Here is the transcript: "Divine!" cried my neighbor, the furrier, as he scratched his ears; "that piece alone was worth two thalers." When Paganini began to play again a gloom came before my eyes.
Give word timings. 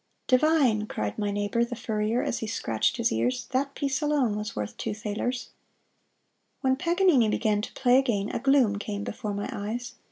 "Divine!" 0.25 0.87
cried 0.87 1.19
my 1.19 1.29
neighbor, 1.29 1.63
the 1.63 1.75
furrier, 1.75 2.23
as 2.23 2.39
he 2.39 2.47
scratched 2.47 2.97
his 2.97 3.11
ears; 3.11 3.45
"that 3.51 3.75
piece 3.75 4.01
alone 4.01 4.35
was 4.35 4.55
worth 4.55 4.75
two 4.77 4.95
thalers." 4.95 5.49
When 6.61 6.75
Paganini 6.75 7.29
began 7.29 7.61
to 7.61 7.73
play 7.73 7.99
again 7.99 8.29
a 8.31 8.39
gloom 8.39 8.79
came 8.79 9.03
before 9.03 9.35
my 9.35 9.47
eyes. 9.51 9.93